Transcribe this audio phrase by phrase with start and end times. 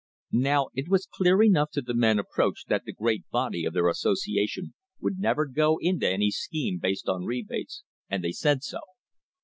[0.31, 3.83] Now it was clear enough to the men approached that the great body of their
[3.83, 8.79] associa tion would never go into any scheme based on rebates, and they said so.